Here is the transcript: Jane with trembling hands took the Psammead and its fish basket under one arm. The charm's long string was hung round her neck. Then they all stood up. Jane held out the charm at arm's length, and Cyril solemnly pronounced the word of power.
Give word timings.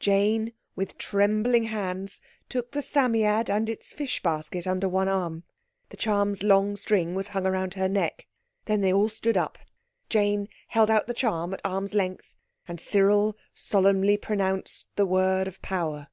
Jane 0.00 0.54
with 0.74 0.96
trembling 0.96 1.64
hands 1.64 2.22
took 2.48 2.70
the 2.70 2.80
Psammead 2.80 3.50
and 3.50 3.68
its 3.68 3.92
fish 3.92 4.22
basket 4.22 4.66
under 4.66 4.88
one 4.88 5.08
arm. 5.08 5.42
The 5.90 5.98
charm's 5.98 6.42
long 6.42 6.74
string 6.76 7.14
was 7.14 7.28
hung 7.28 7.44
round 7.44 7.74
her 7.74 7.86
neck. 7.86 8.26
Then 8.64 8.80
they 8.80 8.94
all 8.94 9.10
stood 9.10 9.36
up. 9.36 9.58
Jane 10.08 10.48
held 10.68 10.90
out 10.90 11.06
the 11.06 11.12
charm 11.12 11.52
at 11.52 11.60
arm's 11.66 11.92
length, 11.92 12.34
and 12.66 12.80
Cyril 12.80 13.36
solemnly 13.52 14.16
pronounced 14.16 14.86
the 14.96 15.04
word 15.04 15.46
of 15.46 15.60
power. 15.60 16.08